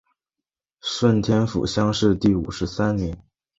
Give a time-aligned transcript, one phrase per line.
[0.81, 3.15] 顺天府乡试第五十三名。